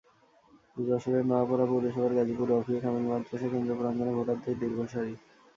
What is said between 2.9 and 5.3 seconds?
মাদ্রাসা কেন্দ্র প্রাঙ্গণে ভোটারদের দীর্ঘ সারি।